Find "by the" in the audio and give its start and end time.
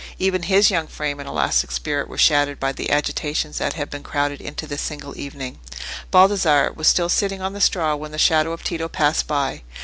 2.59-2.89